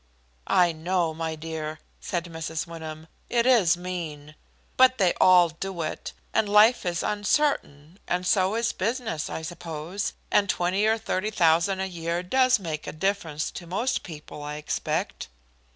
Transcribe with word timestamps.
"I 0.47 0.71
know, 0.71 1.13
my 1.13 1.35
dear," 1.35 1.77
said 1.99 2.25
Mrs. 2.25 2.65
Wyndham, 2.65 3.07
"it 3.29 3.45
is 3.45 3.77
mean; 3.77 4.33
but 4.75 4.97
they 4.97 5.13
all 5.21 5.49
do 5.49 5.83
it, 5.83 6.13
and 6.33 6.49
life 6.49 6.87
is 6.87 7.03
uncertain, 7.03 7.99
and 8.07 8.25
so 8.25 8.55
is 8.55 8.73
business 8.73 9.29
I 9.29 9.43
suppose, 9.43 10.13
and 10.31 10.49
twenty 10.49 10.87
or 10.87 10.97
thirty 10.97 11.29
thousand 11.29 11.81
a 11.81 11.85
year 11.85 12.23
does 12.23 12.57
make 12.57 12.87
a 12.87 12.91
difference 12.91 13.51
to 13.51 13.67
most 13.67 14.01
people, 14.01 14.41
I 14.41 14.55
expect." 14.55 15.27